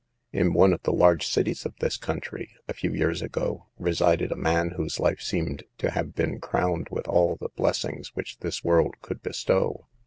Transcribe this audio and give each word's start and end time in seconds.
In 0.33 0.53
one 0.53 0.73
of 0.73 0.81
the 0.81 0.91
large 0.91 1.27
cities 1.27 1.63
of 1.63 1.75
this 1.79 1.95
country, 1.95 2.55
a 2.67 2.73
few 2.73 2.91
years 2.91 3.21
ago, 3.21 3.67
resided 3.77 4.31
a 4.31 4.35
man 4.35 4.71
whose 4.71 4.99
life 4.99 5.21
seemed 5.21 5.63
to 5.77 5.91
have 5.91 6.15
been 6.15 6.39
crowned 6.39 6.87
with 6.89 7.07
all 7.07 7.35
the 7.35 7.49
blessings 7.49 8.15
which 8.15 8.39
this 8.39 8.63
world 8.63 8.95
could 9.03 9.21
bestow. 9.21 9.85